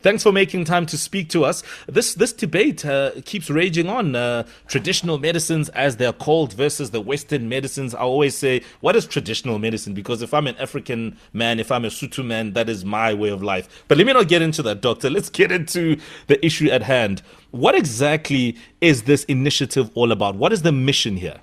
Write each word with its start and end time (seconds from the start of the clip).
Thanks 0.00 0.22
for 0.22 0.30
making 0.30 0.64
time 0.64 0.86
to 0.86 0.96
speak 0.96 1.28
to 1.30 1.44
us. 1.44 1.64
This 1.88 2.14
this 2.14 2.32
debate 2.32 2.84
uh, 2.86 3.12
keeps 3.24 3.50
raging 3.50 3.88
on. 3.88 4.14
Uh, 4.14 4.44
traditional 4.68 5.18
medicines, 5.18 5.68
as 5.70 5.96
they're 5.96 6.12
called, 6.12 6.52
versus 6.52 6.92
the 6.92 7.00
Western 7.00 7.48
medicines. 7.48 7.96
I 7.96 8.00
always 8.00 8.36
say, 8.36 8.62
what 8.80 8.94
is 8.94 9.06
traditional 9.06 9.58
medicine? 9.58 9.94
Because 9.94 10.22
if 10.22 10.32
I'm 10.32 10.46
an 10.46 10.56
African 10.58 11.18
man, 11.32 11.58
if 11.58 11.72
I'm 11.72 11.84
a 11.84 11.88
Sotho 11.88 12.24
man, 12.24 12.52
that 12.52 12.68
is 12.68 12.84
my 12.84 13.12
way 13.12 13.30
of 13.30 13.42
life. 13.42 13.84
But 13.88 13.98
let 13.98 14.06
me 14.06 14.12
not 14.12 14.28
get 14.28 14.40
into 14.40 14.62
that, 14.62 14.80
doctor. 14.80 15.10
Let's 15.10 15.30
get 15.30 15.50
into 15.50 15.98
the 16.28 16.44
issue 16.46 16.70
at 16.70 16.82
hand. 16.82 17.22
What 17.50 17.74
exactly 17.74 18.56
is 18.80 19.02
this 19.02 19.24
initiative 19.24 19.90
all 19.94 20.12
about? 20.12 20.36
What 20.36 20.52
is 20.52 20.62
the 20.62 20.72
mission 20.72 21.16
here? 21.16 21.40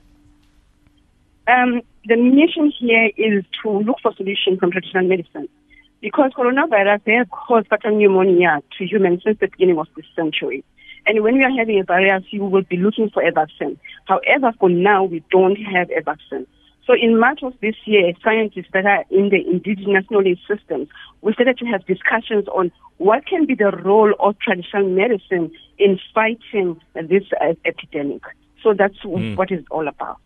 Um, 1.48 1.82
the 2.06 2.16
mission 2.16 2.72
here 2.72 3.12
is 3.18 3.44
to 3.64 3.70
look 3.80 3.98
for 4.02 4.14
solutions 4.16 4.60
from 4.60 4.72
traditional 4.72 5.08
medicine 5.08 5.50
because 6.02 6.32
coronavirus 6.38 7.02
has 7.08 7.28
caused 7.32 7.68
fatal 7.68 7.98
pneumonia 7.98 8.62
to 8.78 8.86
humans 8.86 9.22
since 9.24 9.40
the 9.40 9.48
beginning 9.48 9.80
of 9.80 9.88
this 9.96 10.06
century. 10.16 10.64
And 11.08 11.22
when 11.24 11.38
we 11.38 11.44
are 11.44 11.56
having 11.56 11.80
a 11.80 11.84
virus, 11.84 12.24
you 12.32 12.44
will 12.44 12.64
be 12.64 12.78
looking 12.78 13.10
for 13.10 13.24
a 13.24 13.32
vaccine. 13.32 13.80
However, 14.06 14.54
for 14.60 14.70
now, 14.70 15.04
we 15.04 15.24
don't 15.32 15.56
have 15.58 15.90
a 15.92 16.02
vaccine. 16.02 16.48
So 16.86 16.94
in 16.94 17.20
March 17.20 17.42
of 17.42 17.54
this 17.62 17.76
year, 17.86 18.14
scientists 18.24 18.70
that 18.74 18.86
are 18.86 19.06
in 19.10 19.30
the 19.30 19.44
indigenous 19.48 20.06
knowledge 20.12 20.40
systems, 20.48 20.88
we 21.22 21.34
started 21.34 21.58
to 21.58 21.66
have 21.66 21.86
discussions 21.86 22.48
on 22.50 22.72
what 22.98 23.26
can 23.26 23.46
be 23.46 23.56
the 23.56 23.72
role 23.72 24.14
of 24.20 24.38
traditional 24.40 24.88
medicine 24.88 25.52
in 25.80 26.00
fighting 26.14 26.80
this 26.94 27.24
uh, 27.42 27.54
epidemic. 27.66 28.22
So 28.62 28.74
that's 28.74 28.98
mm. 29.00 29.36
what 29.36 29.52
it's 29.52 29.68
all 29.72 29.88
about. 29.88 30.20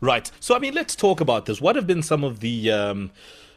Right. 0.00 0.30
So, 0.40 0.56
I 0.56 0.58
mean, 0.58 0.74
let's 0.74 0.96
talk 0.96 1.20
about 1.20 1.44
this. 1.44 1.60
What 1.60 1.76
have 1.76 1.86
been 1.86 2.02
some 2.02 2.24
of 2.24 2.40
the 2.40 2.70
um, 2.70 3.10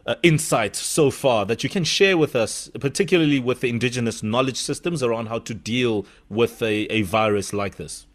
uh, 0.05 0.15
insights 0.23 0.79
so 0.79 1.09
far 1.09 1.45
that 1.45 1.63
you 1.63 1.69
can 1.69 1.83
share 1.83 2.17
with 2.17 2.35
us, 2.35 2.69
particularly 2.79 3.39
with 3.39 3.61
the 3.61 3.69
indigenous 3.69 4.21
knowledge 4.21 4.57
systems 4.57 5.01
around 5.01 5.27
how 5.27 5.39
to 5.39 5.53
deal 5.53 6.05
with 6.29 6.61
a, 6.61 6.85
a 6.91 7.01
virus 7.03 7.53
like 7.53 7.75
this? 7.77 8.05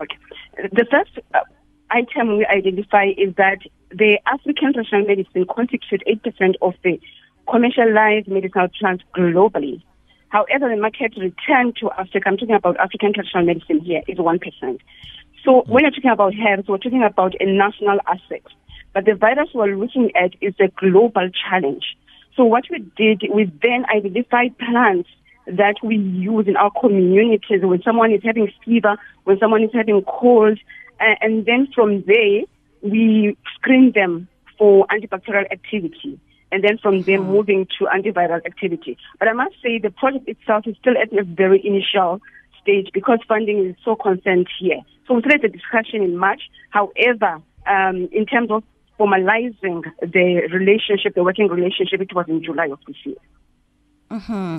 Okay. 0.00 0.18
The 0.56 0.86
first 0.90 1.18
uh, 1.34 1.40
item 1.90 2.38
we 2.38 2.46
identify 2.46 3.06
is 3.16 3.34
that 3.36 3.58
the 3.90 4.18
African 4.26 4.72
traditional 4.72 5.06
medicine 5.06 5.46
constitutes 5.48 6.04
8% 6.06 6.54
of 6.62 6.74
the 6.82 7.00
commercialized 7.48 8.28
medicinal 8.28 8.68
plants 8.78 9.04
globally. 9.16 9.82
However, 10.28 10.68
the 10.68 10.76
market 10.76 11.14
return 11.16 11.72
to 11.80 11.90
Africa, 11.92 12.22
I'm 12.26 12.36
talking 12.36 12.56
about 12.56 12.76
African 12.78 13.12
traditional 13.14 13.44
medicine 13.44 13.80
here, 13.80 14.02
is 14.08 14.18
1%. 14.18 14.80
So 15.44 15.62
when 15.66 15.84
you're 15.84 15.90
talking 15.92 16.10
about 16.10 16.34
health, 16.34 16.64
we're 16.66 16.78
talking 16.78 17.04
about 17.04 17.34
a 17.40 17.46
national 17.46 17.98
asset. 18.06 18.42
But 18.94 19.04
the 19.04 19.14
virus 19.14 19.50
we're 19.52 19.76
looking 19.76 20.12
at 20.14 20.34
is 20.40 20.54
a 20.60 20.68
global 20.68 21.28
challenge. 21.30 21.84
So 22.36 22.44
what 22.44 22.64
we 22.70 22.78
did, 22.96 23.22
we 23.32 23.52
then 23.62 23.84
identified 23.94 24.56
plants 24.58 25.10
that 25.46 25.74
we 25.82 25.96
use 25.96 26.46
in 26.46 26.56
our 26.56 26.70
communities 26.80 27.60
when 27.62 27.82
someone 27.82 28.12
is 28.12 28.22
having 28.24 28.50
fever, 28.64 28.96
when 29.24 29.38
someone 29.38 29.62
is 29.62 29.70
having 29.74 30.02
cold, 30.02 30.58
and 31.00 31.44
then 31.44 31.68
from 31.74 32.04
there, 32.06 32.42
we 32.82 33.36
screen 33.56 33.92
them 33.94 34.28
for 34.58 34.86
antibacterial 34.86 35.50
activity 35.50 36.18
and 36.52 36.62
then 36.62 36.78
from 36.78 37.02
there 37.02 37.18
hmm. 37.18 37.30
moving 37.30 37.66
to 37.78 37.86
antiviral 37.86 38.44
activity. 38.46 38.96
But 39.18 39.28
I 39.28 39.32
must 39.32 39.56
say 39.62 39.78
the 39.78 39.90
project 39.90 40.28
itself 40.28 40.66
is 40.66 40.76
still 40.80 40.94
at 40.96 41.12
a 41.12 41.24
very 41.24 41.60
initial 41.66 42.20
stage 42.62 42.90
because 42.94 43.18
funding 43.26 43.66
is 43.66 43.76
so 43.84 43.96
concerned 43.96 44.46
here. 44.60 44.80
So 45.06 45.14
we 45.14 45.20
started 45.22 45.42
the 45.42 45.48
discussion 45.48 46.02
in 46.02 46.16
March. 46.16 46.42
However, 46.70 47.42
um, 47.66 48.08
in 48.12 48.24
terms 48.26 48.50
of 48.50 48.62
formalizing 48.98 49.82
the 50.00 50.48
relationship, 50.52 51.14
the 51.14 51.22
working 51.22 51.48
relationship, 51.48 52.00
it 52.00 52.14
was 52.14 52.26
in 52.28 52.42
July 52.42 52.66
of 52.66 52.78
this 52.86 52.96
year. 53.04 53.16
Mm-hmm. 54.10 54.56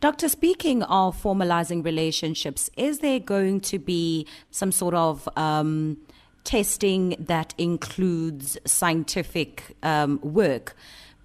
Doctor, 0.00 0.28
speaking 0.28 0.82
of 0.82 1.20
formalizing 1.20 1.84
relationships, 1.84 2.68
is 2.76 2.98
there 2.98 3.20
going 3.20 3.60
to 3.60 3.78
be 3.78 4.26
some 4.50 4.72
sort 4.72 4.94
of 4.94 5.28
um, 5.36 5.96
testing 6.44 7.16
that 7.18 7.54
includes 7.58 8.58
scientific 8.66 9.76
um, 9.82 10.20
work? 10.22 10.76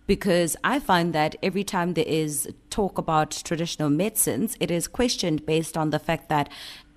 Because 0.05 0.55
I 0.63 0.79
find 0.79 1.13
that 1.13 1.35
every 1.41 1.63
time 1.63 1.93
there 1.93 2.05
is 2.07 2.49
talk 2.69 2.97
about 2.97 3.31
traditional 3.31 3.89
medicines, 3.89 4.55
it 4.59 4.69
is 4.69 4.87
questioned 4.87 5.45
based 5.45 5.77
on 5.77 5.89
the 5.89 5.99
fact 5.99 6.29
that 6.29 6.49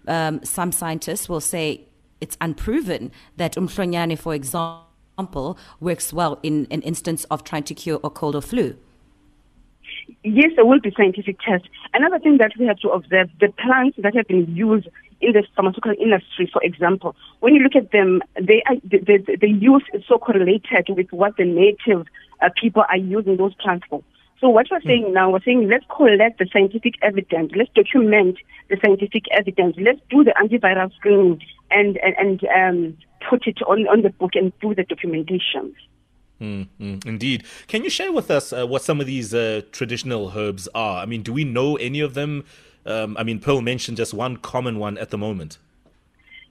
um, 0.07 0.45
some 0.45 0.73
scientists 0.73 1.29
will 1.29 1.41
say 1.41 1.83
it's 2.21 2.37
unproven 2.41 3.13
that 3.37 3.55
umhlonyane, 3.55 4.19
for 4.19 4.35
example, 4.35 4.86
works 5.81 6.13
well 6.13 6.39
in 6.43 6.67
an 6.71 6.83
instance 6.83 7.25
of 7.31 7.43
trying 7.45 7.65
to 7.65 7.75
cure 7.75 8.01
a 8.05 8.11
cold 8.11 8.37
or 8.37 8.43
flu. 8.43 8.77
Yes, 10.23 10.53
there 10.57 10.67
will 10.67 10.81
be 10.81 10.93
scientific 10.97 11.39
tests. 11.41 11.69
Another 11.95 12.19
thing 12.19 12.39
that 12.39 12.53
we 12.59 12.67
have 12.67 12.79
to 12.81 12.91
observe, 12.91 13.31
the 13.41 13.49
plants 13.49 13.97
that 14.03 14.15
have 14.15 14.27
been 14.27 14.55
used 14.55 14.89
in 15.21 15.33
the 15.33 15.43
pharmaceutical 15.55 15.95
industry, 15.99 16.51
for 16.53 16.63
example, 16.63 17.17
when 17.41 17.55
you 17.55 17.63
look 17.63 17.75
at 17.75 17.93
them, 17.93 18.23
they 18.35 18.63
are, 18.67 18.77
the, 18.85 18.99
the, 18.99 19.37
the 19.41 19.49
use 19.49 19.85
is 19.95 20.03
so 20.07 20.19
correlated 20.19 20.89
with 20.89 21.11
what 21.11 21.37
the 21.39 21.45
native 21.45 22.07
uh, 22.43 22.51
people 22.61 22.85
are 22.89 22.99
using 22.99 23.37
those 23.37 23.55
plants 23.55 23.87
for. 23.89 24.03
So 24.41 24.51
what 24.51 24.67
we're 24.71 24.83
saying 24.83 25.15
now, 25.15 25.31
we're 25.31 25.43
saying 25.43 25.69
let's 25.69 25.87
collect 25.95 26.39
the 26.39 26.47
scientific 26.53 26.95
evidence, 27.03 27.53
let's 27.57 27.71
document 27.75 28.37
the 28.69 28.77
scientific 28.85 29.25
evidence, 29.31 29.77
let's 29.79 30.01
do 30.11 30.25
the 30.25 30.33
antiviral 30.33 30.93
screening 30.95 31.41
and 31.71 31.99
and, 31.99 32.15
and 32.19 32.45
um, 32.45 32.97
put 33.29 33.47
it 33.47 33.63
on, 33.63 33.87
on 33.89 34.03
the 34.03 34.11
book 34.11 34.33
and 34.35 34.53
do 34.61 34.75
the 34.75 34.85
documentation. 34.85 35.75
Mm, 36.41 36.69
mm, 36.79 37.07
indeed. 37.07 37.45
Can 37.67 37.83
you 37.83 37.89
share 37.89 38.13
with 38.13 38.31
us 38.31 38.53
uh, 38.53 38.67
what 38.67 38.83
some 38.83 39.01
of 39.01 39.07
these 39.07 39.33
uh, 39.33 39.63
traditional 39.73 40.33
herbs 40.37 40.69
are? 40.75 41.03
I 41.03 41.07
mean, 41.07 41.23
do 41.23 41.33
we 41.33 41.45
know 41.45 41.77
any 41.77 42.01
of 42.01 42.13
them? 42.13 42.45
Um, 42.85 43.17
I 43.19 43.23
mean, 43.23 43.39
Pearl 43.39 43.63
mentioned 43.63 43.97
just 43.97 44.13
one 44.13 44.37
common 44.37 44.79
one 44.79 44.99
at 44.99 45.11
the 45.11 45.19
moment. 45.19 45.59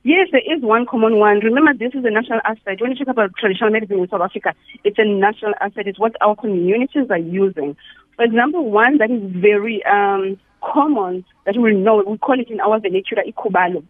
Yes, 0.06 0.28
there 0.32 0.42
is 0.46 0.62
one 0.62 0.86
common 0.86 1.18
one. 1.18 1.40
Remember, 1.40 1.74
this 1.74 1.96
is 1.96 2.06
a 2.06 2.12
national 2.12 2.40
asset. 2.46 2.80
When 2.80 2.92
you 2.92 2.96
talk 2.96 3.08
about 3.08 3.32
traditional 3.40 3.72
medicine 3.72 3.98
in 3.98 4.08
South 4.08 4.22
Africa, 4.22 4.54
it's 4.84 5.00
a 5.00 5.04
national 5.04 5.54
asset. 5.60 5.88
It's 5.88 5.98
what 5.98 6.14
our 6.22 6.36
communities 6.36 7.10
are 7.10 7.18
using. 7.18 7.76
For 8.16 8.24
example, 8.24 8.70
one 8.70 9.00
that 9.00 9.10
is 9.10 9.24
very 9.34 9.84
um, 9.84 10.38
common 10.62 11.26
that 11.48 11.58
we 11.58 11.74
know, 11.74 12.04
we 12.06 12.20
call 12.20 12.40
it 12.40 12.52
in 12.52 12.60
our 12.62 12.80
vernacular 12.80 13.24
ikubalo. 13.24 13.84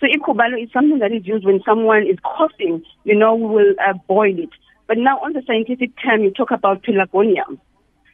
So 0.00 0.08
ikubalo 0.08 0.60
is 0.60 0.72
something 0.72 0.98
that 0.98 1.12
is 1.12 1.24
used 1.24 1.46
when 1.46 1.62
someone 1.64 2.02
is 2.02 2.18
coughing. 2.24 2.82
You 3.04 3.14
know, 3.14 3.36
we 3.36 3.46
will 3.46 3.74
uh, 3.78 3.92
boil 4.08 4.36
it. 4.36 4.50
But 4.88 4.98
now 4.98 5.20
on 5.20 5.34
the 5.34 5.42
scientific 5.46 5.92
term, 6.02 6.22
you 6.22 6.32
talk 6.32 6.50
about 6.50 6.82
pelargonium. 6.82 7.60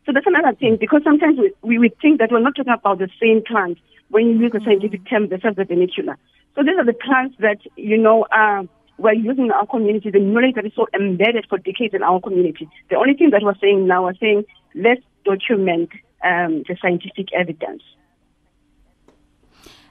So 0.07 0.13
that's 0.13 0.27
another 0.27 0.55
thing 0.57 0.77
because 0.79 1.03
sometimes 1.03 1.39
we, 1.39 1.53
we, 1.63 1.79
we 1.79 1.89
think 2.01 2.19
that 2.21 2.31
we're 2.31 2.41
not 2.41 2.55
talking 2.57 2.73
about 2.73 2.99
the 2.99 3.09
same 3.21 3.43
plant 3.47 3.79
when 4.11 4.27
you 4.27 4.39
use 4.39 4.53
the 4.53 4.61
scientific 4.65 5.09
term 5.09 5.29
the 5.29 5.39
vernacular. 5.39 6.19
So 6.55 6.63
these 6.63 6.77
are 6.79 6.85
the 6.85 6.93
plants 6.93 7.37
that, 7.41 7.59
you 7.77 7.97
know, 7.97 8.27
uh, 8.31 8.63
we're 8.99 9.15
using 9.15 9.47
in 9.47 9.51
our 9.51 9.67
community, 9.67 10.11
the 10.11 10.21
knowledge 10.21 10.55
that 10.55 10.67
is 10.67 10.73
so 10.77 10.87
embedded 10.95 11.47
for 11.49 11.59
decades 11.59 11.95
in 11.95 12.03
our 12.03 12.21
community. 12.21 12.69
The 12.91 12.97
only 12.97 13.15
thing 13.15 13.31
that 13.31 13.43
we're 13.43 13.59
saying 13.61 13.87
now, 13.87 14.05
we're 14.05 14.15
saying 14.15 14.45
let's 14.75 15.03
document 15.25 15.91
um, 16.23 16.63
the 16.69 16.77
scientific 16.81 17.33
evidence. 17.33 17.83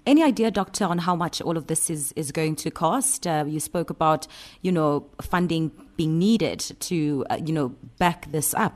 Any 0.05 0.23
idea, 0.23 0.51
doctor, 0.51 0.85
on 0.85 0.99
how 0.99 1.15
much 1.15 1.41
all 1.41 1.57
of 1.57 1.67
this 1.67 1.89
is, 1.89 2.11
is 2.15 2.31
going 2.31 2.55
to 2.57 2.71
cost? 2.71 3.25
Uh, 3.25 3.45
you 3.47 3.59
spoke 3.59 3.89
about, 3.89 4.27
you 4.61 4.71
know, 4.71 5.09
funding 5.21 5.71
being 5.95 6.19
needed 6.19 6.59
to, 6.59 7.25
uh, 7.29 7.39
you 7.43 7.53
know, 7.53 7.69
back 7.97 8.29
this 8.31 8.53
up. 8.53 8.73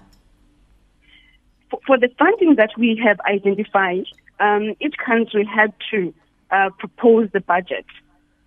For, 1.87 1.97
the 1.97 2.09
funding 2.19 2.55
that 2.55 2.71
we 2.77 3.01
have 3.03 3.19
identified, 3.21 4.05
um, 4.39 4.75
each 4.81 4.95
country 5.03 5.45
had 5.45 5.73
to 5.91 6.13
uh, 6.51 6.69
propose 6.77 7.29
the 7.31 7.39
budget. 7.39 7.85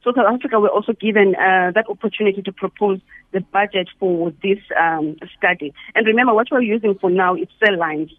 So 0.05 0.13
South 0.15 0.27
Africa 0.33 0.61
were 0.61 0.69
also 0.69 0.93
given 0.93 1.35
uh, 1.35 1.73
that 1.75 1.87
opportunity 1.89 2.43
to 2.43 2.53
propose 2.53 3.01
the 3.33 3.41
budget 3.41 3.89
for 3.99 4.33
this 4.43 4.59
um, 4.79 5.17
study. 5.37 5.75
And 5.95 6.07
remember, 6.07 6.35
what 6.35 6.49
we're 6.51 6.63
using 6.63 6.97
for 6.99 7.11
now 7.11 7.35
is 7.35 7.49
cell 7.65 7.79
lines. 7.79 8.11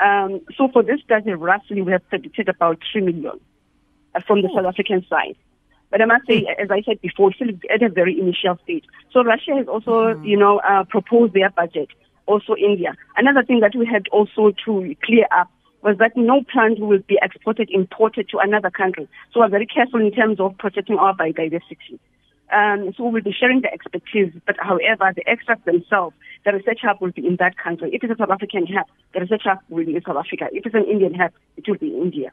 Um, 0.00 0.40
so 0.56 0.68
for 0.68 0.82
this 0.82 1.00
study, 1.02 1.32
roughly 1.32 1.82
we 1.82 1.92
have 1.92 2.06
predicted 2.08 2.48
about 2.48 2.78
three 2.90 3.02
million 3.02 3.38
uh, 4.14 4.20
from 4.26 4.42
the 4.42 4.48
oh. 4.50 4.56
South 4.56 4.66
African 4.66 5.04
side. 5.08 5.36
But 5.90 6.00
I 6.00 6.04
must 6.04 6.26
say, 6.26 6.40
hmm. 6.40 6.62
as 6.62 6.70
I 6.70 6.82
said 6.82 7.00
before, 7.00 7.32
still 7.32 7.48
at 7.72 7.82
a 7.82 7.88
very 7.88 8.18
initial 8.18 8.58
stage. 8.62 8.84
So 9.12 9.22
Russia 9.24 9.56
has 9.56 9.66
also, 9.66 10.14
mm. 10.14 10.26
you 10.26 10.36
know, 10.36 10.58
uh, 10.60 10.84
proposed 10.84 11.34
their 11.34 11.50
budget. 11.50 11.88
Also 12.30 12.54
India. 12.54 12.94
Another 13.16 13.42
thing 13.42 13.58
that 13.60 13.74
we 13.74 13.84
had 13.94 14.04
also 14.12 14.42
to 14.64 14.72
clear 15.02 15.26
up 15.40 15.48
was 15.82 15.96
that 15.98 16.12
no 16.14 16.42
plant 16.52 16.78
will 16.78 17.02
be 17.12 17.18
exported, 17.20 17.68
imported 17.72 18.28
to 18.28 18.38
another 18.38 18.70
country. 18.70 19.08
So 19.32 19.40
we're 19.40 19.48
very 19.48 19.66
careful 19.66 20.00
in 20.00 20.12
terms 20.12 20.38
of 20.38 20.56
protecting 20.58 20.96
our 20.96 21.14
biodiversity. 21.16 21.98
Um, 22.52 22.92
so 22.96 23.08
we'll 23.08 23.22
be 23.22 23.32
sharing 23.32 23.62
the 23.62 23.72
expertise, 23.72 24.32
but 24.46 24.56
however, 24.58 25.12
the 25.14 25.26
extracts 25.26 25.64
themselves, 25.64 26.14
the 26.44 26.52
research 26.52 26.80
hub 26.82 27.00
will 27.00 27.12
be 27.12 27.26
in 27.26 27.36
that 27.38 27.56
country. 27.56 27.90
If 27.92 28.02
it's 28.04 28.12
a 28.12 28.16
South 28.16 28.30
African 28.30 28.66
hub, 28.66 28.86
the 29.14 29.20
research 29.20 29.42
hub 29.44 29.58
will 29.68 29.84
be 29.84 29.94
in 29.94 30.02
South 30.02 30.16
Africa. 30.16 30.46
If 30.52 30.66
it's 30.66 30.74
an 30.74 30.84
Indian 30.84 31.14
hub, 31.14 31.32
it 31.56 31.64
will 31.68 31.78
be 31.78 31.94
in 31.94 32.02
India. 32.02 32.30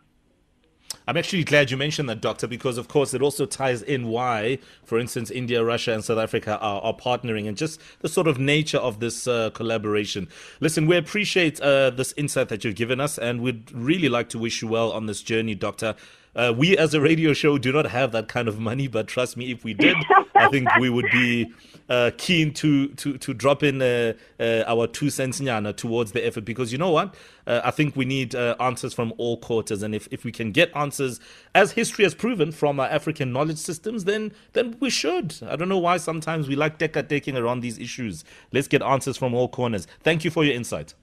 I'm 1.07 1.16
actually 1.16 1.45
glad 1.45 1.72
you 1.72 1.78
mentioned 1.78 2.10
that, 2.10 2.19
Doctor, 2.19 2.48
because 2.48 2.78
of 2.78 2.89
course 2.89 3.13
it 3.13 3.22
also 3.22 3.45
ties 3.45 3.81
in 3.81 4.07
why, 4.07 4.60
for 4.84 5.00
instance, 5.00 5.31
India, 5.31 5.63
Russia, 5.63 5.94
and 5.94 6.04
South 6.04 6.18
Africa 6.18 6.60
are, 6.60 6.81
are 6.81 6.94
partnering 6.94 7.48
and 7.48 7.56
just 7.56 7.80
the 8.00 8.10
sort 8.10 8.28
of 8.28 8.39
nature 8.39 8.78
of 8.78 9.00
this 9.00 9.25
uh, 9.25 9.50
collaboration. 9.51 10.28
Listen, 10.60 10.86
we 10.86 10.98
appreciate 10.98 11.62
uh, 11.62 11.92
this 11.92 12.13
insight 12.18 12.50
that 12.50 12.66
you've 12.66 12.75
given 12.75 13.00
us, 13.00 13.18
and 13.18 13.42
we'd 13.42 13.72
really 13.72 14.10
like 14.10 14.28
to 14.30 14.38
wish 14.38 14.62
you 14.62 14.68
well 14.68 14.92
on 14.92 15.06
this 15.06 15.22
journey, 15.22 15.56
Doctor. 15.56 15.95
Uh, 16.38 16.54
we 16.56 16.78
as 16.78 16.94
a 16.94 17.01
radio 17.01 17.34
show 17.34 17.57
do 17.57 17.72
not 17.72 17.88
have 17.88 18.12
that 18.12 18.28
kind 18.28 18.48
of 18.48 18.60
money, 18.60 18.88
but 18.88 19.07
trust 19.07 19.36
me, 19.36 19.51
if 19.51 19.63
we 19.63 19.74
did, 19.74 19.95
I 20.36 20.48
think 20.50 20.69
we 20.80 20.88
would 20.88 21.10
be 21.12 21.51
uh, 21.89 22.12
keen 22.18 22.54
to 22.54 22.89
to 22.89 23.18
to 23.18 23.34
drop 23.34 23.63
in 23.63 23.81
uh, 23.81 24.13
uh 24.39 24.63
our 24.68 24.86
two 24.86 25.10
cents 25.10 25.39
nyana 25.39 25.75
towards 25.75 26.12
the 26.12 26.24
effort 26.25 26.45
because 26.45 26.72
you 26.72 26.78
know 26.78 26.92
what, 26.92 27.16
uh, 27.48 27.62
I 27.63 27.72
think 27.72 27.95
we 27.95 28.06
need 28.06 28.36
uh, 28.36 28.56
answers 28.60 28.94
from 28.94 29.13
all 29.18 29.38
quarters, 29.38 29.81
and 29.81 29.95
if 29.95 30.07
if 30.12 30.24
we 30.24 30.31
can 30.31 30.51
get 30.51 30.69
answers, 30.75 31.19
as 31.56 31.72
history 31.72 32.04
has 32.04 32.13
proven 32.13 32.51
from 32.51 32.80
our 32.80 32.88
African 32.88 33.34
knowledge 33.34 33.57
systems, 33.57 34.04
then 34.04 34.31
then 34.54 34.78
we 34.80 34.92
should. 34.92 35.36
I 35.42 35.56
don't 35.56 35.69
know 35.69 35.80
why 35.80 35.98
sometimes 35.98 36.48
we 36.48 36.56
like 36.56 36.78
deca 36.78 37.10
taking 37.10 37.36
around 37.36 37.62
these 37.62 37.80
issues. 37.80 38.24
Let's 38.51 38.68
get 38.68 38.84
answers 38.84 39.18
from 39.18 39.34
all 39.34 39.48
corners. 39.48 39.88
Thank 40.04 40.24
you 40.24 40.30
for 40.30 40.44
your 40.44 40.54
insight. 40.54 40.94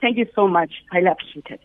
Thank 0.00 0.18
you 0.18 0.26
so 0.34 0.48
much. 0.48 0.72
I 0.92 0.98
appreciate 0.98 1.46
it. 1.50 1.60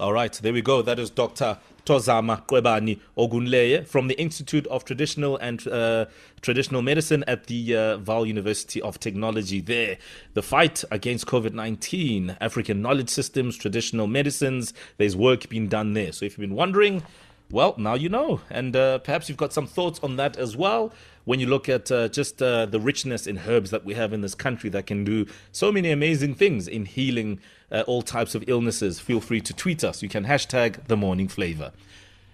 All 0.00 0.14
right, 0.14 0.32
there 0.32 0.54
we 0.54 0.62
go. 0.62 0.80
That 0.80 0.98
is 0.98 1.10
Dr. 1.10 1.58
Tozama 1.84 2.46
Qwebani 2.46 3.00
Ogunleye 3.18 3.86
from 3.86 4.08
the 4.08 4.18
Institute 4.18 4.66
of 4.68 4.82
Traditional 4.86 5.36
and 5.36 5.68
uh, 5.68 6.06
Traditional 6.40 6.80
Medicine 6.80 7.22
at 7.28 7.48
the 7.48 7.76
uh, 7.76 7.98
Vaal 7.98 8.26
University 8.26 8.80
of 8.80 8.98
Technology. 8.98 9.60
There, 9.60 9.98
the 10.32 10.40
fight 10.40 10.84
against 10.90 11.26
COVID 11.26 11.52
19, 11.52 12.38
African 12.40 12.80
knowledge 12.80 13.10
systems, 13.10 13.58
traditional 13.58 14.06
medicines, 14.06 14.72
there's 14.96 15.16
work 15.16 15.50
being 15.50 15.68
done 15.68 15.92
there. 15.92 16.12
So 16.12 16.24
if 16.24 16.32
you've 16.32 16.48
been 16.48 16.56
wondering, 16.56 17.02
well, 17.50 17.74
now 17.76 17.92
you 17.92 18.08
know. 18.08 18.40
And 18.48 18.74
uh, 18.74 19.00
perhaps 19.00 19.28
you've 19.28 19.36
got 19.36 19.52
some 19.52 19.66
thoughts 19.66 20.00
on 20.02 20.16
that 20.16 20.38
as 20.38 20.56
well 20.56 20.94
when 21.30 21.38
you 21.38 21.46
look 21.46 21.68
at 21.68 21.92
uh, 21.92 22.08
just 22.08 22.42
uh, 22.42 22.66
the 22.66 22.80
richness 22.80 23.24
in 23.24 23.38
herbs 23.46 23.70
that 23.70 23.84
we 23.84 23.94
have 23.94 24.12
in 24.12 24.20
this 24.20 24.34
country 24.34 24.68
that 24.68 24.84
can 24.84 25.04
do 25.04 25.24
so 25.52 25.70
many 25.70 25.92
amazing 25.92 26.34
things 26.34 26.66
in 26.66 26.84
healing 26.84 27.38
uh, 27.70 27.84
all 27.86 28.02
types 28.02 28.34
of 28.34 28.42
illnesses, 28.48 28.98
feel 28.98 29.20
free 29.20 29.40
to 29.40 29.54
tweet 29.54 29.84
us. 29.84 30.02
You 30.02 30.08
can 30.08 30.24
hashtag 30.24 30.84
the 30.88 30.96
Morning 30.96 31.28
Flava. 31.28 31.72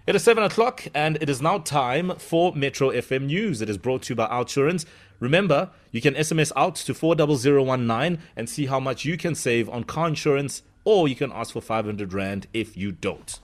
It 0.06 0.16
is 0.16 0.24
7 0.24 0.42
o'clock 0.42 0.86
and 0.94 1.18
it 1.20 1.28
is 1.28 1.42
now 1.42 1.58
time 1.58 2.16
for 2.16 2.54
Metro 2.56 2.88
FM 2.88 3.26
News. 3.26 3.60
It 3.60 3.68
is 3.68 3.76
brought 3.76 4.04
to 4.04 4.12
you 4.12 4.16
by 4.16 4.28
Outsurance. 4.28 4.86
Remember, 5.20 5.72
you 5.92 6.00
can 6.00 6.14
SMS 6.14 6.50
out 6.56 6.76
to 6.76 6.94
40019 6.94 8.18
and 8.34 8.48
see 8.48 8.64
how 8.64 8.80
much 8.80 9.04
you 9.04 9.18
can 9.18 9.34
save 9.34 9.68
on 9.68 9.84
car 9.84 10.08
insurance 10.08 10.62
or 10.86 11.06
you 11.06 11.16
can 11.16 11.30
ask 11.32 11.52
for 11.52 11.60
500 11.60 12.14
Rand 12.14 12.46
if 12.54 12.78
you 12.78 12.92
don't. 12.92 13.40